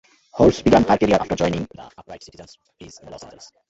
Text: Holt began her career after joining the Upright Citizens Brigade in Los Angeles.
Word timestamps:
Holt 0.39 0.63
began 0.63 0.83
her 0.85 0.97
career 0.97 1.17
after 1.21 1.35
joining 1.35 1.67
the 1.75 1.91
Upright 1.95 2.23
Citizens 2.23 2.57
Brigade 2.57 2.93
in 3.03 3.11
Los 3.11 3.21
Angeles. 3.21 3.51